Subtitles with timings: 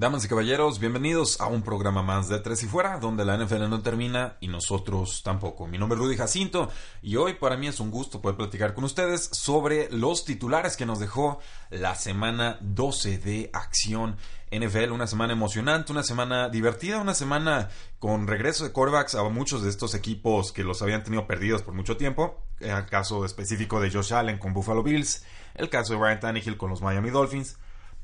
[0.00, 3.68] Damas y caballeros, bienvenidos a un programa más de Tres y Fuera, donde la NFL
[3.68, 5.66] no termina y nosotros tampoco.
[5.66, 6.70] Mi nombre es Rudy Jacinto
[7.02, 10.86] y hoy para mí es un gusto poder platicar con ustedes sobre los titulares que
[10.86, 14.16] nos dejó la semana 12 de acción
[14.50, 14.90] NFL.
[14.90, 19.68] Una semana emocionante, una semana divertida, una semana con regreso de quarterbacks a muchos de
[19.68, 22.42] estos equipos que los habían tenido perdidos por mucho tiempo.
[22.58, 25.26] El caso específico de Josh Allen con Buffalo Bills,
[25.56, 27.58] el caso de Ryan Tannehill con los Miami Dolphins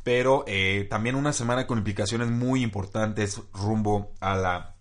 [0.06, 4.76] pero eh, también una semana con implicaciones muy importantes rumbo a la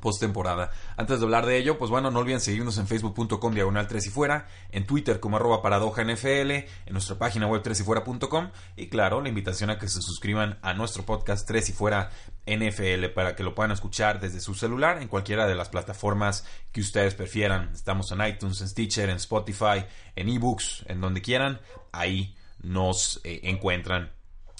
[0.00, 0.70] postemporada.
[0.98, 4.10] Antes de hablar de ello, pues bueno, no olviden seguirnos en facebook.com diagonal 3 y
[4.10, 8.88] fuera, en Twitter como arroba paradoja NFL, en nuestra página web 3 y fuera.com y
[8.88, 12.10] claro, la invitación a que se suscriban a nuestro podcast 3 y fuera
[12.46, 16.82] NFL para que lo puedan escuchar desde su celular en cualquiera de las plataformas que
[16.82, 17.70] ustedes prefieran.
[17.72, 23.40] Estamos en iTunes, en Stitcher, en Spotify, en eBooks, en donde quieran, ahí nos eh,
[23.44, 24.15] encuentran.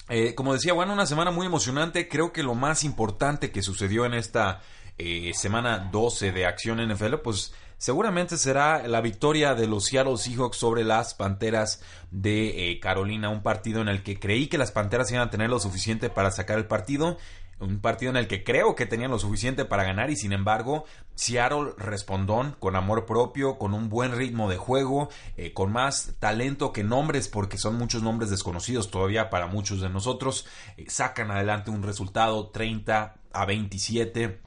[0.09, 2.07] Eh, como decía, bueno, una semana muy emocionante.
[2.07, 4.61] Creo que lo más importante que sucedió en esta
[4.97, 10.57] eh, semana 12 de acción NFL, pues seguramente será la victoria de los Seattle Seahawks
[10.57, 13.29] sobre las Panteras de eh, Carolina.
[13.29, 16.31] Un partido en el que creí que las Panteras iban a tener lo suficiente para
[16.31, 17.17] sacar el partido
[17.59, 20.85] un partido en el que creo que tenían lo suficiente para ganar y sin embargo
[21.15, 26.71] Seattle respondón con amor propio, con un buen ritmo de juego, eh, con más talento
[26.71, 30.45] que nombres porque son muchos nombres desconocidos todavía para muchos de nosotros,
[30.77, 34.41] eh, sacan adelante un resultado 30 a 27.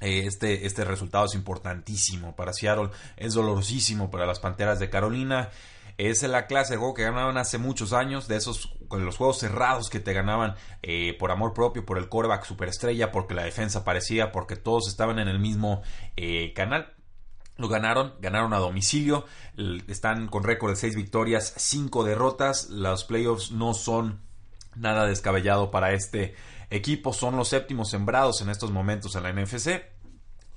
[0.00, 5.50] Eh, este, este resultado es importantísimo para Seattle, es dolorosísimo para las Panteras de Carolina.
[5.96, 9.38] Es la clase de juego que ganaban hace muchos años, de esos con los juegos
[9.38, 13.84] cerrados que te ganaban eh, por amor propio, por el coreback superestrella, porque la defensa
[13.84, 15.82] parecía, porque todos estaban en el mismo
[16.16, 16.94] eh, canal.
[17.56, 19.26] Lo ganaron, ganaron a domicilio,
[19.86, 22.68] están con récord de 6 victorias, 5 derrotas.
[22.70, 24.20] Los playoffs no son
[24.74, 26.34] nada descabellado para este
[26.70, 29.93] equipo, son los séptimos sembrados en estos momentos en la NFC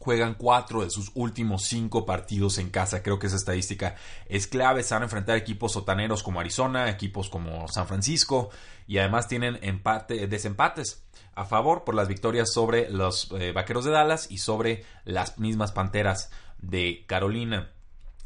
[0.08, 3.04] juegan cuatro de sus últimos cinco partidos en casa.
[3.04, 3.96] Creo que esa estadística
[4.30, 4.82] es clave.
[4.82, 8.50] Se van a enfrentar equipos sotaneros como Arizona, equipos como San Francisco
[8.88, 11.04] y además tienen empate, desempates
[11.36, 15.74] a favor por las victorias sobre los eh, Vaqueros de Dallas y sobre las mismas
[15.74, 17.74] Panteras de Carolina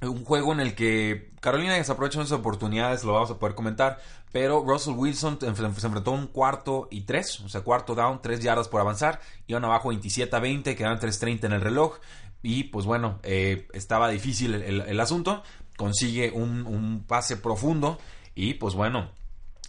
[0.01, 3.99] un juego en el que Carolina desaprovecha esas oportunidades, lo vamos a poder comentar,
[4.31, 8.39] pero Russell Wilson se enfrentó a un cuarto y tres, o sea, cuarto down, tres
[8.39, 11.99] yardas por avanzar, iban abajo 27 a 20, quedaban 3.30 en el reloj,
[12.41, 15.43] y pues bueno, eh, estaba difícil el, asunto,
[15.77, 17.99] consigue un, pase profundo,
[18.33, 19.11] y pues bueno,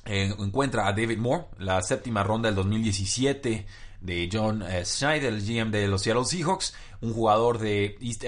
[0.06, 3.66] eh, encuentra a David Moore, la séptima ronda del 2017
[4.00, 8.24] de John eh, Schneider, el GM de los Seattle Seahawks, un jugador de East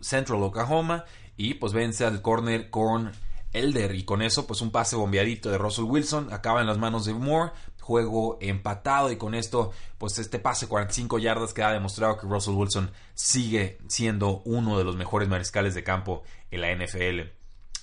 [0.00, 1.04] Central Oklahoma,
[1.42, 3.10] y pues vence al corner con
[3.52, 7.04] Elder y con eso pues un pase bombeadito de Russell Wilson acaba en las manos
[7.04, 12.16] de Moore juego empatado y con esto pues este pase 45 yardas que ha demostrado
[12.16, 17.22] que Russell Wilson sigue siendo uno de los mejores mariscales de campo en la NFL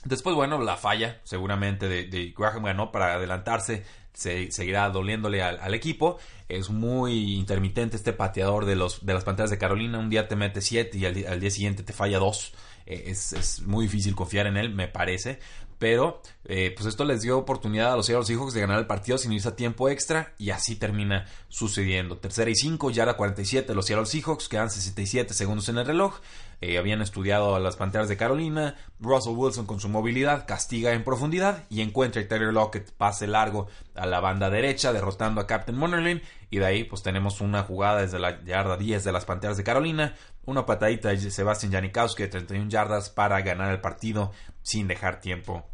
[0.06, 3.84] después bueno la falla seguramente de, Graham ganó para adelantarse
[4.14, 6.18] se, seguirá doliéndole al, equipo.
[6.50, 9.98] Es muy intermitente este pateador de, los, de las Panteras de Carolina.
[9.98, 12.54] Un día te mete 7 y al, al, día siguiente te falla 2.
[12.90, 15.40] Eh, es, muy difícil confiar en él, me parece.
[15.78, 19.18] Pero eh, pues esto les dio oportunidad a los Seattle Seahawks de ganar el partido
[19.18, 22.18] sin irse a tiempo extra y así termina sucediendo.
[22.18, 26.20] Tercera y 5, ya la 47 los Seattle Seahawks, quedan 67 segundos en el reloj.
[26.62, 28.76] Eh, habían estudiado las Panteras de Carolina.
[29.00, 33.68] Russell Wilson con su movilidad castiga en profundidad y encuentra a Taylor Lockett pase largo
[33.96, 38.02] a la banda derecha derrotando a Captain Monerlin y de ahí pues tenemos una jugada
[38.02, 42.30] desde la yarda 10 de las Panteras de Carolina, una patadita de Sebastian Janikowski de
[42.30, 44.32] 31 yardas para ganar el partido
[44.62, 45.66] sin dejar tiempo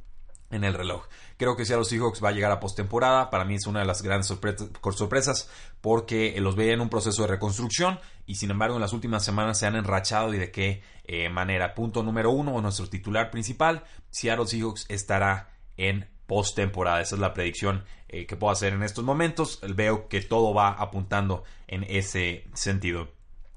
[0.51, 1.07] en el reloj.
[1.37, 4.01] Creo que los Seahawks va a llegar a postemporada, para mí es una de las
[4.01, 5.49] grandes sorpresas
[5.81, 9.59] porque los veía en un proceso de reconstrucción y sin embargo en las últimas semanas
[9.59, 11.73] se han enrachado y de qué eh, manera.
[11.75, 17.01] Punto número uno, nuestro titular principal, Seattle Seahawks estará en postemporada.
[17.01, 19.59] Esa es la predicción eh, que puedo hacer en estos momentos.
[19.75, 23.09] Veo que todo va apuntando en ese sentido.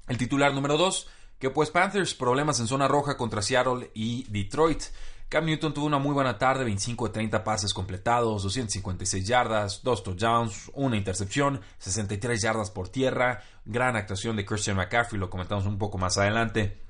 [0.07, 1.07] El titular número dos,
[1.39, 4.83] que pues Panthers problemas en zona roja contra Seattle y Detroit.
[5.29, 10.03] Cam Newton tuvo una muy buena tarde, 25 de 30 pases completados, 256 yardas, 2
[10.03, 15.77] touchdowns, una intercepción, 63 yardas por tierra, gran actuación de Christian McCaffrey, lo comentamos un
[15.77, 16.81] poco más adelante.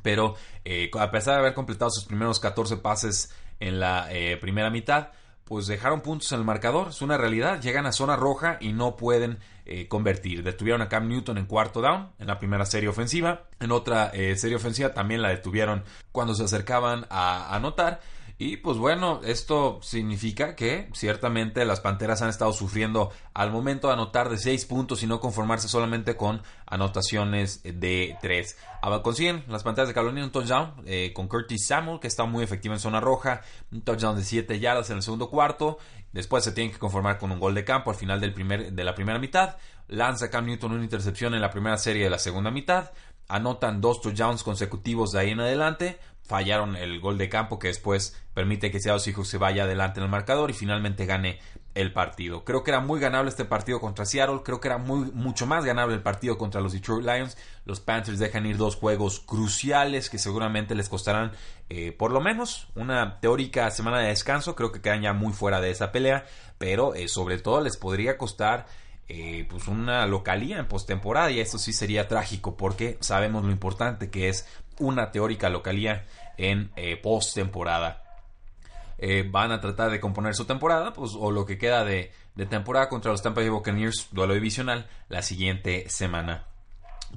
[0.00, 0.34] Pero
[0.64, 5.08] eh, a pesar de haber completado sus primeros 14 pases en la eh, primera mitad,
[5.44, 6.88] pues dejaron puntos en el marcador.
[6.88, 7.60] Es una realidad.
[7.60, 10.42] Llegan a zona roja y no pueden eh, convertir.
[10.42, 13.44] Detuvieron a Cam Newton en cuarto down en la primera serie ofensiva.
[13.60, 18.00] En otra serie ofensiva también la detuvieron cuando se acercaban a anotar.
[18.36, 24.28] Y pues bueno, esto significa que ciertamente las Panteras han estado sufriendo al momento anotar
[24.28, 28.56] de 6 puntos y no conformarse solamente con anotaciones de 3.
[29.04, 32.74] Consiguen las Panteras de Carolina un touchdown eh, con Curtis Samuel, que está muy efectivo
[32.74, 35.78] en zona roja, un touchdown de 7 yardas en el segundo cuarto.
[36.12, 38.84] Después se tienen que conformar con un gol de campo al final del primer, de
[38.84, 39.56] la primera mitad.
[39.86, 42.90] Lanza Cam Newton una intercepción en la primera serie de la segunda mitad.
[43.28, 48.18] Anotan dos touchdowns consecutivos de ahí en adelante fallaron el gol de campo que después
[48.32, 51.38] permite que Seattle Seahawks se vaya adelante en el marcador y finalmente gane
[51.74, 52.44] el partido.
[52.44, 55.64] Creo que era muy ganable este partido contra Seattle, creo que era muy, mucho más
[55.64, 57.36] ganable el partido contra los Detroit Lions.
[57.66, 61.32] Los Panthers dejan ir dos juegos cruciales que seguramente les costarán
[61.68, 64.54] eh, por lo menos una teórica semana de descanso.
[64.54, 66.24] Creo que quedan ya muy fuera de esa pelea,
[66.56, 68.66] pero eh, sobre todo les podría costar
[69.08, 74.10] eh, pues una localía en postemporada y esto sí sería trágico porque sabemos lo importante
[74.10, 74.46] que es
[74.78, 76.06] una teórica localía
[76.36, 78.02] en eh, postemporada.
[78.98, 82.12] Eh, van a tratar de componer su temporada, pues, o lo que queda de,
[82.48, 86.46] temporada contra los Tampa Bay Buccaneers, duelo divisional, la siguiente semana.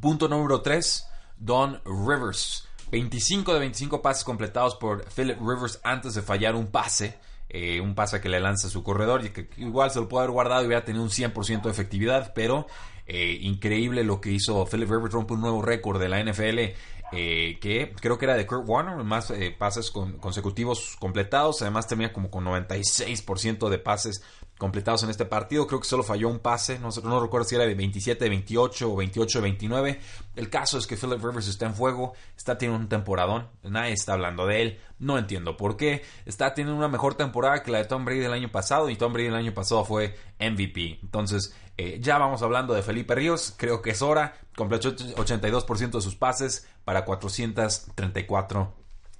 [0.01, 1.07] Punto número 3,
[1.37, 2.67] Don Rivers.
[2.91, 7.19] 25 de 25 pases completados por Philip Rivers antes de fallar un pase.
[7.49, 10.33] Eh, un pase que le lanza su corredor y que igual se lo puede haber
[10.33, 12.67] guardado y hubiera tenido un 100% de efectividad, pero
[13.09, 16.75] increíble lo que hizo Philip Rivers, rompe un nuevo récord de la NFL
[17.13, 22.11] eh, que creo que era de Kurt Warner, más eh, pases consecutivos completados, además tenía
[22.11, 24.21] como con 96% de pases
[24.57, 27.65] completados en este partido, creo que solo falló un pase, no, no recuerdo si era
[27.65, 29.99] de 27 de 28 o 28 de 29,
[30.35, 34.13] el caso es que Philip Rivers está en fuego, está teniendo un temporadón, nadie está
[34.13, 37.85] hablando de él, no entiendo por qué, está teniendo una mejor temporada que la de
[37.85, 41.99] Tom Brady del año pasado y Tom Brady el año pasado fue MVP, entonces eh,
[42.01, 46.67] ya vamos hablando de Felipe Ríos, creo que es hora, completó 82% de sus pases
[46.83, 48.73] para 434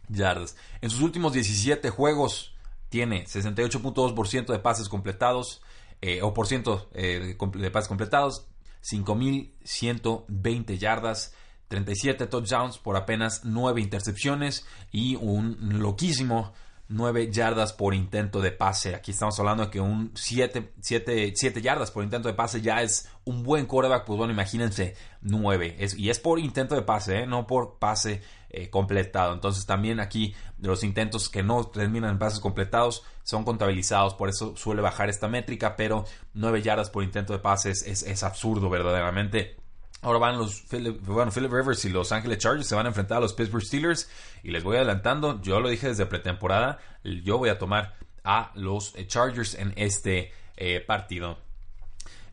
[0.09, 0.55] yardas.
[0.81, 2.56] En sus últimos 17 juegos
[2.89, 5.61] tiene 68.2% de pases completados,
[6.01, 8.47] eh, o por ciento eh, de pases completados,
[8.83, 11.33] 5.120 yardas,
[11.67, 16.53] 37 touchdowns por apenas 9 intercepciones y un loquísimo
[16.89, 18.95] 9 yardas por intento de pase.
[18.95, 20.73] Aquí estamos hablando de que un 7,
[21.61, 24.05] yardas por intento de pase ya es un buen quarterback.
[24.05, 25.75] Pues bueno, imagínense 9.
[25.79, 27.27] Es, y es por intento de pase, ¿eh?
[27.27, 29.33] no por pase eh, completado.
[29.33, 34.13] Entonces también aquí los intentos que no terminan en pases completados son contabilizados.
[34.13, 35.75] Por eso suele bajar esta métrica.
[35.75, 39.57] Pero 9 yardas por intento de pase es, absurdo verdaderamente.
[40.01, 40.63] Ahora van los
[41.01, 44.09] bueno, Philip Rivers y los Angeles Chargers se van a enfrentar a los Pittsburgh Steelers
[44.43, 48.93] y les voy adelantando, yo lo dije desde pretemporada, yo voy a tomar a los
[48.95, 51.39] eh, Chargers en este eh, partido.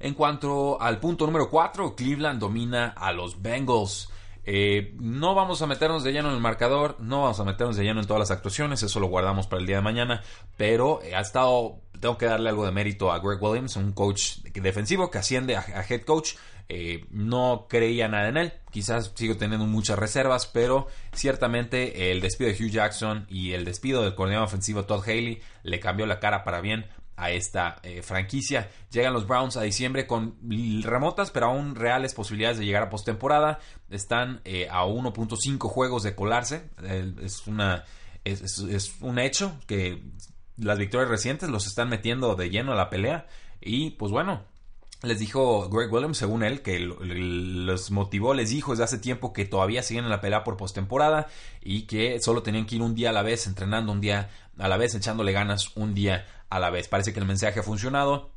[0.01, 4.11] En cuanto al punto número 4, Cleveland domina a los Bengals.
[4.47, 7.85] Eh, no vamos a meternos de lleno en el marcador, no vamos a meternos de
[7.85, 10.23] lleno en todas las actuaciones, eso lo guardamos para el día de mañana,
[10.57, 15.11] pero ha estado, tengo que darle algo de mérito a Greg Williams, un coach defensivo
[15.11, 16.35] que asciende a head coach
[16.69, 18.53] eh, no creía nada en él.
[18.71, 24.03] Quizás sigo teniendo muchas reservas, pero ciertamente el despido de Hugh Jackson y el despido
[24.03, 28.71] del coordinador ofensivo Todd Haley le cambió la cara para bien a esta eh, franquicia.
[28.91, 30.37] Llegan los Browns a diciembre con
[30.83, 33.61] remotas, pero aún reales posibilidades de llegar a postemporada.
[33.91, 36.71] Están eh, a 1.5 juegos de colarse.
[37.23, 37.85] es, una,
[39.01, 40.03] un hecho que
[40.57, 43.27] las victorias recientes los están metiendo de lleno a la pelea.
[43.61, 44.43] Y pues bueno,
[45.05, 49.45] les dijo Greg Williams, según él, que los motivó, les dijo desde hace tiempo que
[49.45, 51.29] todavía siguen en la pelea por postemporada
[51.63, 54.69] y que solo tenían que ir un día a la vez, entrenando un día a
[54.69, 56.87] la vez, echándole ganas un día a la vez.
[56.87, 58.31] Parece que el mensaje ha funcionado.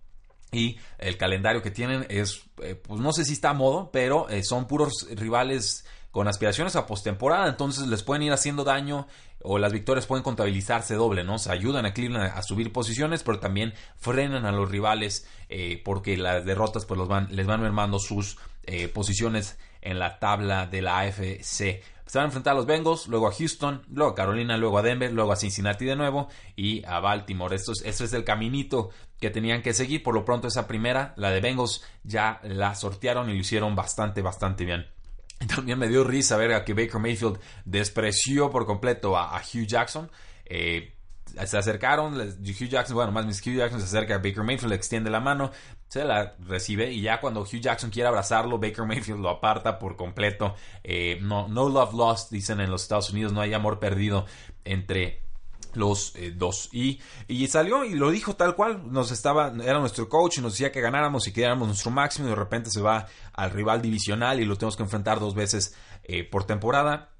[0.51, 4.29] Y el calendario que tienen es, eh, pues no sé si está a modo, pero
[4.29, 9.07] eh, son puros rivales con aspiraciones a postemporada, entonces les pueden ir haciendo daño
[9.43, 11.37] o las victorias pueden contabilizarse doble, ¿no?
[11.37, 16.17] Se ayudan a Cleveland a subir posiciones, pero también frenan a los rivales eh, porque
[16.17, 18.37] las derrotas pues los van, les van mermando sus
[18.93, 21.81] posiciones en la tabla de la AFC.
[22.07, 24.81] Se van a enfrentar a los Bengals, luego a Houston, luego a Carolina, luego a
[24.81, 27.55] Denver, luego a Cincinnati de nuevo y a Baltimore.
[27.55, 30.03] Esto es, esto es el caminito que tenían que seguir.
[30.03, 34.21] Por lo pronto esa primera, la de Bengals, ya la sortearon y lo hicieron bastante,
[34.21, 34.87] bastante bien.
[35.55, 40.09] También me dio risa ver a que Baker Mayfield despreció por completo a, Hugh Jackson.
[40.45, 40.93] Eh,
[41.45, 45.09] se acercaron, Hugh Jackson, bueno, más Hugh Jackson se acerca a Baker Mayfield, le extiende
[45.09, 45.51] la mano,
[45.87, 49.95] se la recibe y ya cuando Hugh Jackson quiere abrazarlo, Baker Mayfield lo aparta por
[49.95, 50.53] completo.
[50.83, 54.25] Eh, no, no love lost, dicen en los Estados Unidos, no hay amor perdido
[54.65, 55.21] entre
[55.73, 56.69] los eh, dos.
[56.73, 58.91] Y, y salió y lo dijo tal cual.
[58.91, 62.27] Nos estaba, era nuestro coach y nos decía que ganáramos y que diéramos nuestro máximo.
[62.27, 65.75] Y de repente se va al rival divisional y lo tenemos que enfrentar dos veces
[66.03, 67.11] eh, por temporada.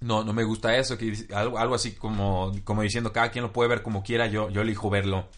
[0.00, 3.52] No, no me gusta eso, que algo, algo así como, como diciendo cada quien lo
[3.52, 5.28] puede ver como quiera, yo, yo elijo verlo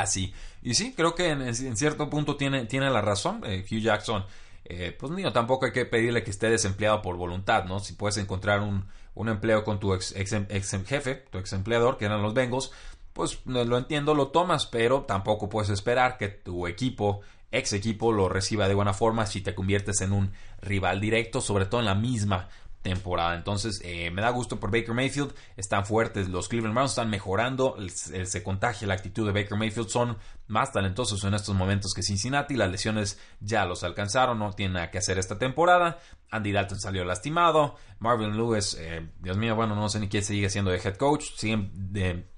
[0.00, 0.32] así.
[0.62, 4.24] Y sí, creo que en, cierto punto tiene, tiene la razón eh, Hugh Jackson.
[4.64, 7.78] Eh, pues niño, tampoco hay que pedirle que esté desempleado por voluntad, ¿no?
[7.78, 12.04] Si puedes encontrar un, un empleo con tu ex, ex, jefe, tu ex empleador, que
[12.04, 12.70] eran los Bengals,
[13.12, 18.28] pues lo entiendo, lo tomas, pero tampoco puedes esperar que tu equipo, ex equipo, lo
[18.28, 21.94] reciba de buena forma si te conviertes en un rival directo, sobre todo en la
[21.94, 22.48] misma
[22.86, 23.34] temporada.
[23.34, 25.34] Entonces, eh, me da gusto por Baker Mayfield.
[25.56, 26.28] Están fuertes.
[26.28, 27.76] Los Cleveland Browns están mejorando.
[27.88, 29.88] se contagia la actitud de Baker Mayfield.
[29.88, 30.16] Son
[30.46, 32.54] más talentosos en estos momentos que Cincinnati.
[32.54, 34.38] Las lesiones ya los alcanzaron.
[34.38, 35.98] No tienen nada que hacer esta temporada.
[36.30, 37.74] Andy Dalton salió lastimado.
[37.98, 41.24] Marvin Lewis, eh, Dios mío, bueno, no sé ni quién sigue siendo de head coach.
[41.36, 41.92] Siguen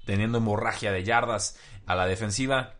[0.05, 2.75] teniendo hemorragia de yardas a la defensiva.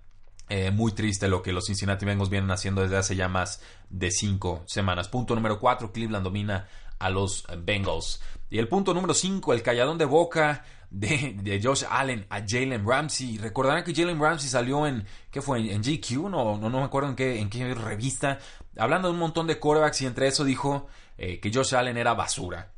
[0.50, 3.62] Eh, muy triste lo que los Cincinnati Bengals vienen haciendo desde hace ya más
[3.92, 5.08] de cinco semanas.
[5.08, 6.68] Punto número 4, Cleveland domina
[7.00, 8.22] a los Bengals.
[8.50, 13.38] Y el punto número 5, el calladón de boca de, Josh Allen a Jalen Ramsey.
[13.38, 15.60] Recordarán que Jalen Ramsey salió en, ¿qué fue?
[15.72, 18.40] En, GQ, no, no, me acuerdo en qué, en qué revista,
[18.78, 20.88] hablando de un montón de corebacks y entre eso dijo
[21.18, 22.72] eh, que Josh Allen era basura.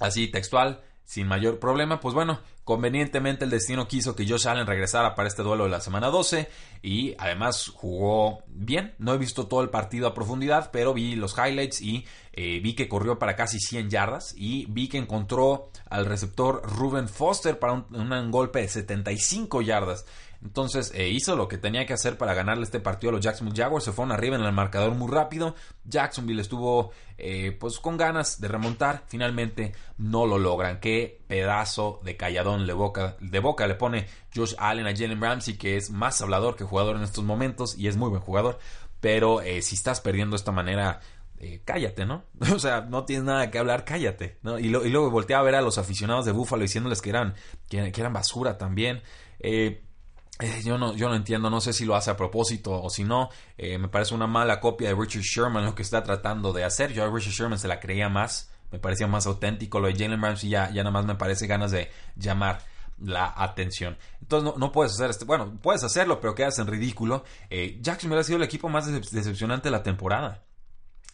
[0.00, 2.00] Así, textual, sin mayor problema.
[2.00, 5.80] Pues bueno, convenientemente el destino quiso que Josh Allen regresara para este duelo de la
[5.80, 6.50] semana 12
[6.82, 8.94] y además jugó bien.
[8.98, 12.74] No he visto todo el partido a profundidad, pero vi los highlights y eh, vi
[12.74, 17.72] que corrió para casi 100 yardas y vi que encontró al receptor Ruben Foster para
[17.72, 20.04] un golpe de 75 yardas.
[20.42, 23.56] Entonces eh, hizo lo que tenía que hacer para ganarle este partido a los Jacksonville
[23.56, 23.84] Jaguars.
[23.84, 25.54] Se fueron arriba en el marcador muy rápido.
[25.84, 29.04] Jacksonville estuvo eh, pues con ganas de remontar.
[29.06, 30.80] Finalmente no lo logran.
[30.80, 35.56] Qué pedazo de calladón de boca, de boca le pone Josh Allen a Jalen Ramsey,
[35.56, 38.58] que es más hablador que jugador en estos momentos y es muy buen jugador.
[39.00, 41.00] Pero eh, si estás perdiendo de esta manera,
[41.64, 42.24] cállate, ¿no?
[42.54, 44.58] O sea, no tienes nada que hablar, cállate, ¿no?
[44.58, 47.34] Y, luego volteé a ver a los aficionados de Buffalo diciéndoles que eran,
[47.68, 49.02] que, eran basura también.
[49.38, 49.85] Eh,
[50.38, 53.04] eh, yo, no, yo no entiendo, no sé si lo hace a propósito o si
[53.04, 53.30] no.
[53.56, 56.92] Eh, me parece una mala copia de Richard Sherman lo que está tratando de hacer.
[56.92, 59.80] Yo a Richard Sherman se la creía más, me parecía más auténtico.
[59.80, 62.60] Lo de Jalen Ramsey ya, ya nada más me parece ganas de llamar
[62.98, 63.96] la atención.
[64.20, 67.24] Entonces no, puedes hacer este, bueno, puedes hacerlo, pero quedas en ridículo.
[67.48, 70.42] Eh, Jacksonville ha sido el equipo más decepcionante de la temporada.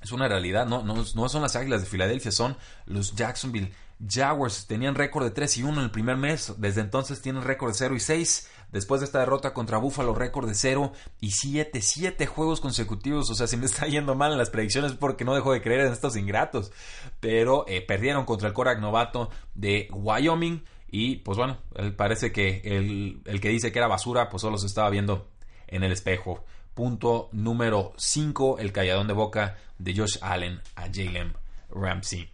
[0.00, 3.72] Es una realidad, no, no, no son las Águilas de Filadelfia, son los Jacksonville
[4.04, 4.66] Jaguars.
[4.66, 7.78] Tenían récord de 3 y 1 en el primer mes, desde entonces tienen récord de
[7.78, 8.48] 0 y 6.
[8.72, 13.30] Después de esta derrota contra Buffalo, récord de 0 y 7, 7 juegos consecutivos.
[13.30, 15.82] O sea, si me está yendo mal en las predicciones porque no dejo de creer
[15.82, 16.72] en estos ingratos.
[17.20, 20.64] Pero eh, perdieron contra el Korak novato de Wyoming.
[20.90, 21.58] Y pues bueno,
[21.96, 25.28] parece que el, el que dice que era basura, pues solo se estaba viendo
[25.68, 26.44] en el espejo.
[26.74, 31.34] Punto número 5, el calladón de boca de Josh Allen a Jalen
[31.70, 32.30] Ramsey.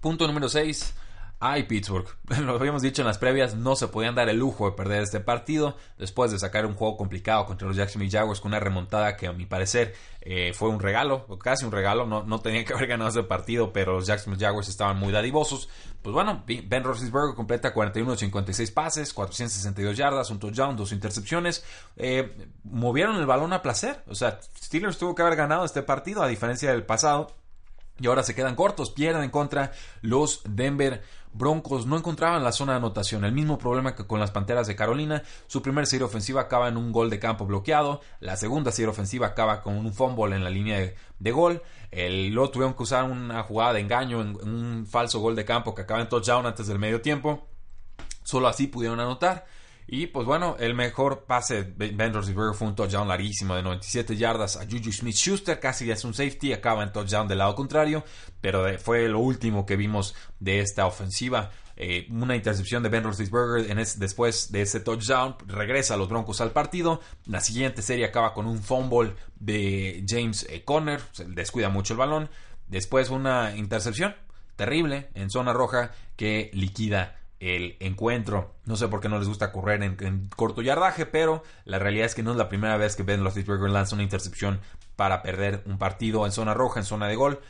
[0.00, 0.94] Punto número 6.
[1.40, 2.08] Ay, Pittsburgh.
[2.40, 5.20] Lo habíamos dicho en las previas, no se podían dar el lujo de perder este
[5.20, 9.28] partido después de sacar un juego complicado contra los Jacksonville Jaguars con una remontada que
[9.28, 12.06] a mi parecer eh, fue un regalo, o casi un regalo.
[12.06, 15.68] No, no tenían que haber ganado ese partido, pero los Jacksonville Jaguars estaban muy dadivosos.
[16.02, 21.64] Pues bueno, Ben Roethlisberger completa 41 de 56 pases, 462 yardas, un touchdown, dos intercepciones.
[21.96, 24.02] Eh, movieron el balón a placer.
[24.08, 27.32] O sea, Steelers tuvo que haber ganado este partido a diferencia del pasado.
[28.00, 31.02] Y ahora se quedan cortos, pierden en contra los Denver
[31.38, 31.86] Broncos.
[31.86, 33.24] No encontraban la zona de anotación.
[33.24, 35.22] El mismo problema que con las Panteras de Carolina.
[35.46, 38.00] Su primer serie ofensiva acaba en un gol de campo bloqueado.
[38.20, 40.78] La segunda serie ofensiva acaba con un fumble en la línea
[41.18, 41.62] de, gol.
[41.90, 45.74] El, luego tuvieron que usar una jugada de engaño en, un falso gol de campo
[45.74, 47.46] que acaba en touchdown antes del medio tiempo.
[48.24, 49.46] Solo así pudieron anotar.
[49.90, 54.18] Y pues bueno, el mejor pase de Ben Roethlisberger fue un touchdown larguísimo de 97
[54.18, 58.04] yardas a Juju Smith-Schuster, casi es un safety, acaba en touchdown del lado contrario,
[58.42, 61.50] pero fue lo último que vimos de esta ofensiva.
[61.74, 66.50] Eh, una intercepción de Ben Roethlisberger después de ese touchdown regresa a los Broncos al
[66.50, 67.00] partido.
[67.24, 71.98] La siguiente serie acaba con un fumble de James eh, Conner, se descuida mucho el
[71.98, 72.28] balón.
[72.66, 74.14] Después una intercepción
[74.56, 78.54] terrible en zona roja que liquida el encuentro.
[78.64, 82.14] No sé por qué no les gusta correr en, corto yardaje, pero la realidad es
[82.14, 84.60] que no es la primera vez que Ben Roethlisberger lanza una intercepción
[84.96, 87.40] para perder un partido en zona roja, en zona de gol.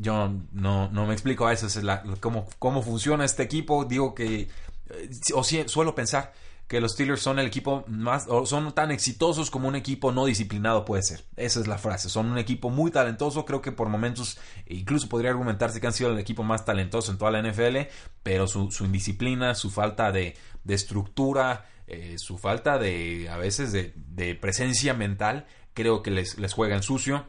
[0.00, 1.80] yo no, no me explico a veces
[2.20, 3.84] cómo, cómo funciona este equipo.
[3.84, 4.48] Digo que
[4.90, 6.32] eh, o suelo pensar
[6.70, 10.84] que los Steelers son el equipo más, son tan exitosos como un equipo no disciplinado
[10.84, 11.24] puede ser.
[11.34, 12.08] Esa es la frase.
[12.08, 13.44] Son un equipo muy talentoso.
[13.44, 17.18] Creo que por momentos, incluso podría argumentarse que han sido el equipo más talentoso en
[17.18, 17.88] toda la NFL,
[18.22, 20.36] pero su, indisciplina, su falta de,
[20.68, 26.76] estructura, eh, su falta de, a veces, de, presencia mental, creo que les, les juega
[26.76, 27.26] en sucio.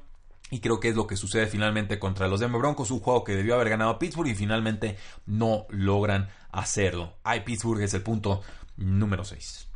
[0.51, 3.35] Y creo que es lo que sucede finalmente contra los Denver Broncos, un juego que
[3.35, 7.15] debió haber ganado Pittsburgh y finalmente no logran hacerlo.
[7.23, 8.41] Ay, Pittsburgh es el punto
[8.77, 9.67] número 6.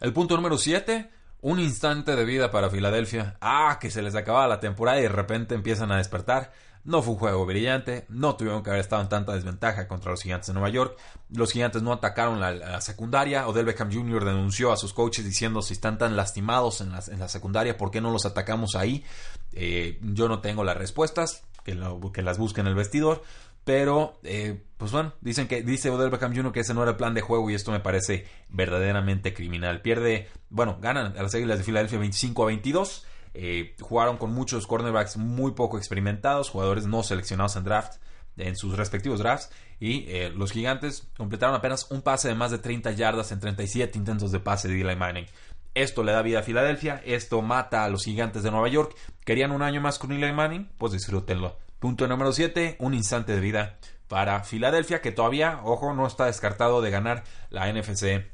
[0.00, 1.10] El punto número 7,
[1.42, 3.36] un instante de vida para Filadelfia.
[3.40, 6.52] Ah, que se les acababa la temporada y de repente empiezan a despertar.
[6.84, 10.20] No fue un juego brillante, no tuvieron que haber estado en tanta desventaja contra los
[10.20, 10.98] gigantes de Nueva York.
[11.30, 13.46] Los gigantes no atacaron la, secundaria.
[13.46, 14.24] Odell Beckham Jr.
[14.24, 18.10] denunció a sus coaches diciendo si están tan lastimados en la, secundaria, ¿por qué no
[18.10, 19.04] los atacamos ahí?
[19.52, 21.78] Eh, yo no tengo las respuestas, que,
[22.12, 23.22] que las busquen en el vestidor.
[23.64, 26.52] Pero, eh, pues bueno, dicen que, dice Odell Beckham Jr.
[26.52, 29.82] que ese no era el plan de juego y esto me parece verdaderamente criminal.
[29.82, 33.06] Pierde, bueno, ganan a las Águilas de Filadelfia 25 a 22.
[33.34, 37.94] Eh, jugaron con muchos cornerbacks muy poco experimentados, jugadores no seleccionados en draft,
[38.36, 39.50] en sus respectivos drafts.
[39.78, 43.96] Y eh, los gigantes completaron apenas un pase de más de 30 yardas en 37
[43.96, 45.26] intentos de pase de Eli Manning.
[45.74, 48.94] Esto le da vida a Filadelfia, esto mata a los gigantes de Nueva York.
[49.24, 50.68] ¿Querían un año más con Eli Manning?
[50.76, 51.56] Pues disfrútenlo.
[51.82, 56.80] Punto número 7, un instante de vida para Filadelfia, que todavía, ojo, no está descartado
[56.80, 58.24] de ganar la NFC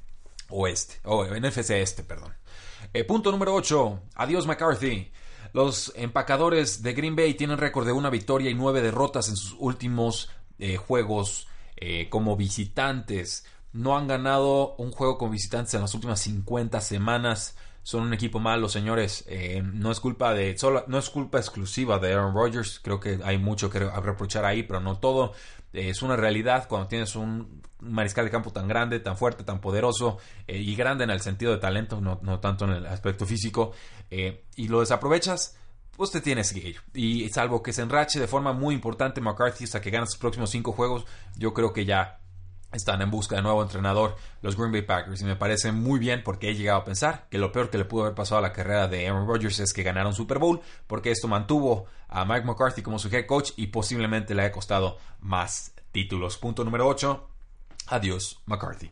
[0.50, 2.34] Oeste, o NFC Este, perdón.
[2.92, 5.10] Eh, punto número 8, adiós McCarthy.
[5.54, 9.56] Los empacadores de Green Bay tienen récord de una victoria y nueve derrotas en sus
[9.58, 13.46] últimos eh, juegos eh, como visitantes.
[13.72, 17.56] No han ganado un juego como visitantes en las últimas 50 semanas
[17.88, 19.24] son un equipo malo, señores.
[19.28, 22.80] Eh, no es culpa de, solo, no es culpa exclusiva de Aaron Rodgers.
[22.84, 25.32] Creo que hay mucho que reprochar ahí, pero no todo.
[25.72, 29.62] Eh, es una realidad cuando tienes un mariscal de campo tan grande, tan fuerte, tan
[29.62, 33.72] poderoso eh, y grande en el sentido de talento, no, tanto en el aspecto físico,
[34.10, 35.56] y lo desaprovechas.
[35.96, 36.76] Pues te tienes que ir.
[36.92, 40.50] Y salvo que se enrache de forma muy importante McCarthy hasta que gane sus próximos
[40.50, 42.20] cinco juegos, yo creo que ya
[42.72, 46.22] están en busca de nuevo entrenador los Green Bay Packers y me parece muy bien
[46.22, 48.52] porque he llegado a pensar que lo peor que le pudo haber pasado a la
[48.52, 52.82] carrera de Aaron Rodgers es que ganaron Super Bowl porque esto mantuvo a Mike McCarthy
[52.82, 56.36] como su head coach y posiblemente le haya costado más títulos.
[56.36, 57.28] Punto número 8.
[57.88, 58.90] Adiós McCarthy.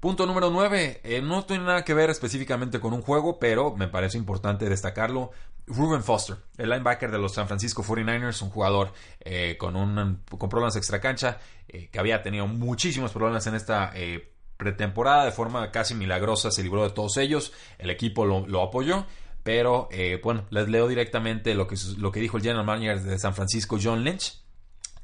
[0.00, 1.00] Punto número 9.
[1.02, 5.32] Eh, no tiene nada que ver específicamente con un juego, pero me parece importante destacarlo.
[5.68, 10.48] Ruben Foster, el linebacker de los San Francisco 49ers, un jugador eh, con, un, con
[10.48, 15.70] problemas extra cancha, eh, que había tenido muchísimos problemas en esta eh, pretemporada, de forma
[15.70, 19.06] casi milagrosa se libró de todos ellos, el equipo lo, apoyó,
[19.42, 19.88] pero
[20.22, 23.78] bueno, les leo directamente lo que, lo que dijo el general manager de San Francisco,
[23.80, 24.42] John Lynch,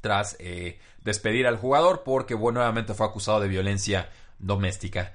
[0.01, 0.37] tras
[1.01, 5.13] despedir al jugador porque nuevamente fue acusado de violencia doméstica.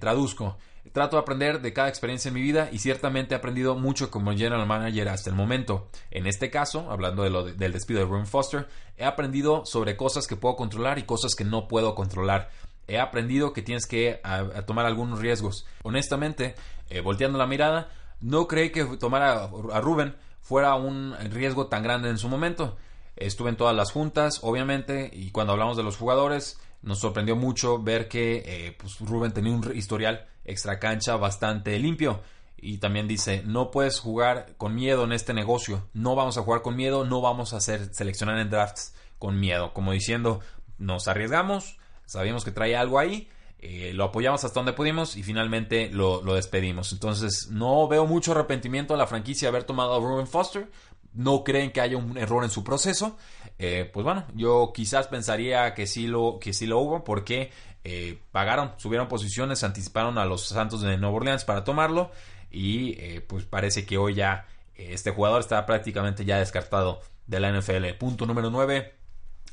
[0.00, 0.58] traduzco.
[0.92, 4.32] Trato de aprender de cada experiencia en mi vida y ciertamente he aprendido mucho como
[4.32, 5.88] general manager hasta el momento.
[6.10, 10.56] En este caso, hablando del despido de Ruben Foster, he aprendido sobre cosas que puedo
[10.56, 12.50] controlar y cosas que no puedo controlar.
[12.86, 14.20] He aprendido que tienes que
[14.66, 15.66] tomar algunos riesgos.
[15.82, 16.54] Honestamente,
[16.90, 17.88] eh, volteando la mirada,
[18.20, 22.76] no creí que tomar a, a fuera un riesgo tan grande en su momento.
[23.16, 27.82] Estuve en todas las juntas, obviamente, y cuando hablamos de los jugadores, nos sorprendió mucho
[27.82, 32.20] ver que eh, pues Rubén tenía un historial extra cancha bastante limpio.
[32.56, 35.88] Y también dice, no puedes jugar con miedo en este negocio.
[35.92, 39.72] No vamos a jugar con miedo, no vamos a hacer seleccionar en drafts con miedo.
[39.72, 40.40] Como diciendo,
[40.78, 45.88] nos arriesgamos, sabíamos que traía algo ahí, eh, lo apoyamos hasta donde pudimos y finalmente
[45.90, 46.92] lo, lo, despedimos.
[46.92, 50.70] Entonces, no veo mucho arrepentimiento a la franquicia de haber tomado a Ruben Foster
[51.14, 53.16] no creen que haya un error en su proceso,
[53.58, 57.50] eh, pues bueno, yo quizás pensaría que sí lo, que sí lo hubo porque
[57.84, 62.10] eh, pagaron, subieron posiciones, anticiparon a los Santos de Nueva Orleans para tomarlo
[62.50, 67.52] y eh, pues parece que hoy ya este jugador está prácticamente ya descartado de la
[67.52, 67.94] NFL.
[67.98, 68.92] Punto número 9.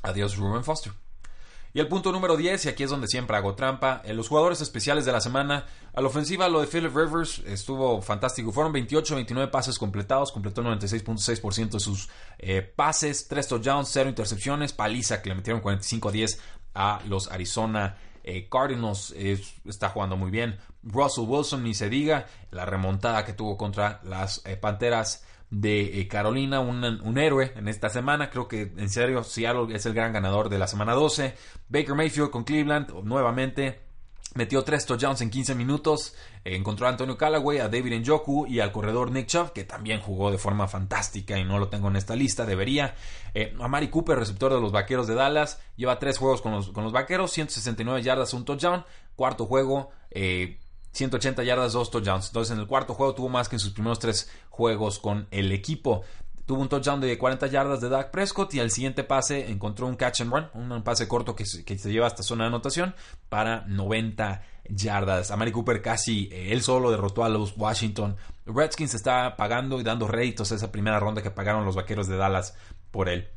[0.02, 0.92] Adiós Ruben Foster.
[1.74, 4.60] Y el punto número 10, y aquí es donde siempre hago trampa, en los jugadores
[4.60, 8.52] especiales de la semana, a la ofensiva lo de Philip Rivers estuvo fantástico.
[8.52, 14.10] Fueron 28, 29 pases completados, completó el 96.6% de sus eh, pases, 3 touchdowns, 0
[14.10, 16.38] intercepciones, paliza que le metieron 45-10
[16.74, 19.12] a los Arizona eh, Cardinals
[19.64, 20.58] está jugando muy bien.
[20.82, 26.08] Russell Wilson, ni se diga, la remontada que tuvo contra las eh, Panteras de eh,
[26.08, 28.30] Carolina, un, héroe en esta semana.
[28.30, 31.34] Creo que en serio Seattle es el gran ganador de la semana 12.
[31.68, 33.80] Baker Mayfield con Cleveland nuevamente.
[34.34, 36.14] Metió tres touchdowns en 15 minutos.
[36.42, 40.30] encontró a Antonio Callaway, a David Njoku y al corredor Nick Chubb, que también jugó
[40.30, 42.94] de forma fantástica y no lo tengo en esta lista, debería.
[43.34, 46.70] Eh, a Mari Cooper, receptor de los vaqueros de Dallas, lleva tres juegos con los,
[46.70, 48.86] con los vaqueros, 169 yardas, un touchdown.
[49.16, 49.90] Cuarto juego,
[50.92, 52.28] 180 yardas, dos touchdowns.
[52.28, 55.52] Entonces en el cuarto juego tuvo más que en sus primeros tres juegos con el
[55.52, 56.02] equipo.
[56.46, 59.96] Tuvo un touchdown de 40 yardas de Dak Prescott y al siguiente pase encontró un
[59.96, 62.94] catch and run, un pase corto que que se lleva hasta zona de anotación
[63.28, 65.30] para 90 yardas.
[65.30, 68.94] Amari Cooper casi eh, él solo derrotó a los Washington Redskins.
[68.94, 72.56] Está pagando y dando réditos a esa primera ronda que pagaron los vaqueros de Dallas
[72.90, 73.28] por él.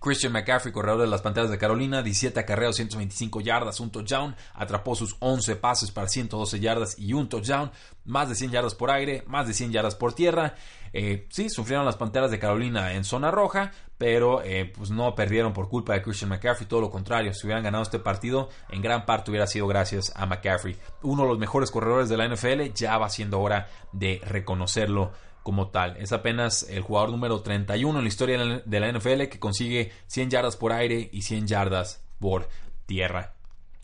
[0.00, 4.94] Christian McCaffrey, corredor de las Panteras de Carolina, 17 acarreos, 125 yardas, un touchdown, atrapó
[4.94, 7.70] sus 11 pases para 112 yardas y un touchdown,
[8.04, 10.54] más de 100 yardas por aire, más de 100 yardas por tierra.
[10.92, 15.52] Eh, sí, sufrieron las Panteras de Carolina en zona roja, pero eh, pues no perdieron
[15.52, 19.04] por culpa de Christian McCaffrey, todo lo contrario, si hubieran ganado este partido, en gran
[19.04, 20.76] parte hubiera sido gracias a McCaffrey.
[21.02, 25.12] Uno de los mejores corredores de la NFL, ya va siendo hora de reconocerlo
[25.44, 25.96] como tal.
[25.98, 30.30] Es apenas el jugador número 31 en la historia de la NFL que consigue 100
[30.30, 32.48] yardas por aire y 100 yardas por
[32.86, 33.34] tierra.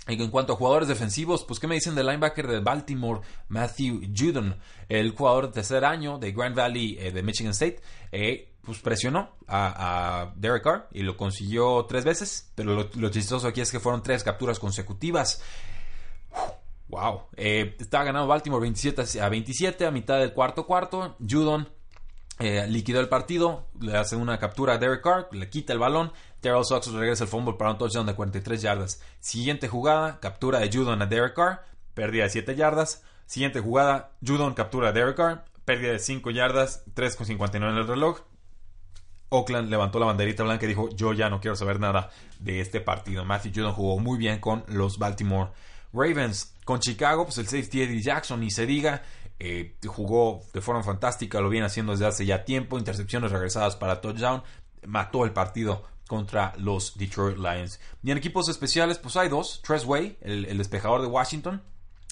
[0.09, 4.01] Y en cuanto a jugadores defensivos, pues ¿qué me dicen del linebacker de Baltimore, Matthew
[4.17, 4.57] Judon?
[4.89, 9.37] El jugador de tercer año de Grand Valley eh, de Michigan State, eh, pues presionó
[9.47, 13.81] a, Derek Carr y lo consiguió tres veces, pero lo, lo chistoso aquí es que
[13.81, 15.43] fueron tres capturas consecutivas.
[16.91, 17.29] Wow.
[17.37, 21.17] Eh, estaba ganando Baltimore 27 a 27 a mitad del cuarto cuarto.
[21.21, 21.69] Judon
[22.41, 26.13] eh, liquidó el partido, le hace una captura a Derek Carr, le quita el balón.
[26.41, 29.01] Terrell Sox regresa el fumble para un touchdown de 43 yardas.
[29.21, 33.05] Siguiente jugada, captura de Judon a Derek Carr, pérdida de 7 yardas.
[33.27, 38.23] Siguiente jugada, Judon captura a Derek Carr, pérdida de 5 yardas, 3.59 en el reloj.
[39.29, 42.81] Oakland levantó la banderita blanca y dijo, yo ya no quiero saber nada de este
[42.81, 43.25] partido.
[43.25, 45.51] Matthew Judon jugó muy bien con los Baltimore
[45.93, 46.55] Ravens.
[46.71, 49.03] Con Chicago, pues el safety Eddie Jackson, y se diga,
[49.41, 54.01] eh, jugó de forma fantástica, lo viene haciendo desde hace ya tiempo, intercepciones regresadas para
[54.01, 54.45] touchdown,
[54.87, 57.81] mató el partido contra los Detroit Lions.
[58.05, 61.61] Y en equipos especiales, pues hay dos, Tress Way, el despejador de Washington,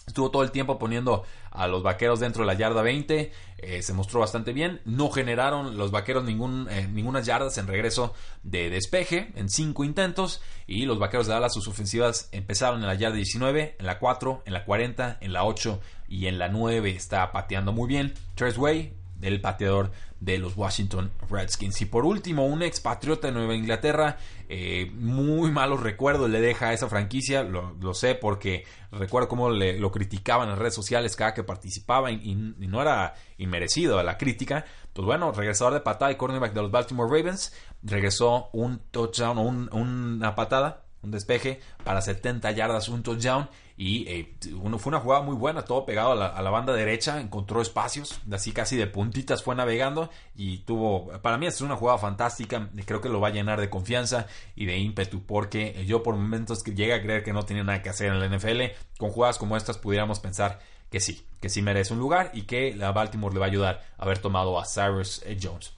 [0.09, 3.31] Estuvo todo el tiempo poniendo a los vaqueros dentro de la yarda 20.
[3.59, 4.81] Eh, se mostró bastante bien.
[4.87, 10.41] No generaron los vaqueros ningún, eh, ninguna yardas en regreso de despeje en cinco intentos.
[10.67, 14.43] Y los vaqueros de Dallas, sus ofensivas empezaron en la yarda 19, en la 4,
[14.47, 16.91] en la 40, en la 8 y en la 9.
[16.91, 18.15] Está pateando muy bien.
[18.57, 21.81] Way, el pateador de los Washington Redskins.
[21.81, 24.17] Y por último, un expatriota de Nueva Inglaterra,
[24.49, 29.79] eh, muy malos recuerdos le deja a esa franquicia, lo, sé porque recuerdo cómo le,
[29.79, 34.65] lo criticaban en redes sociales cada que participaba y, no era inmerecido a la crítica.
[34.93, 37.53] Pues bueno, regresador de patada y cornerback de los Baltimore Ravens,
[37.83, 43.49] regresó un touchdown o una patada un despeje para 70 yardas, un touchdown.
[43.77, 44.35] Y eh,
[44.79, 48.77] fue una jugada muy buena, todo pegado a la, banda derecha, encontró espacios, así casi
[48.77, 53.21] de puntitas fue navegando y tuvo, para mí es una jugada fantástica, creo que lo
[53.21, 57.03] va a llenar de confianza y de ímpetu, porque yo por momentos que llega a
[57.03, 58.63] creer que no tiene nada que hacer en la NFL,
[58.99, 60.59] con jugadas como estas pudiéramos pensar
[60.91, 63.85] que sí, que sí merece un lugar y que la Baltimore le va a ayudar
[63.97, 65.78] a haber tomado a Cyrus eh, Jones.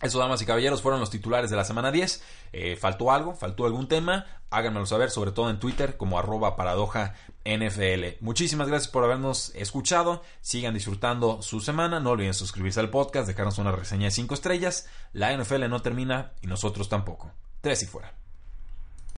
[0.00, 2.22] Eso, damas y caballeros, fueron los titulares de la semana 10.
[2.52, 3.34] Eh, ¿Faltó algo?
[3.34, 4.26] ¿Faltó algún tema?
[4.50, 8.20] Háganmelo saber, sobre todo en Twitter, como arroba paradoja NFL.
[8.20, 10.22] Muchísimas gracias por habernos escuchado.
[10.40, 11.98] Sigan disfrutando su semana.
[11.98, 14.88] No olviden suscribirse al podcast, dejarnos una reseña de 5 estrellas.
[15.12, 17.32] La NFL no termina y nosotros tampoco.
[17.60, 18.14] Tres y fuera.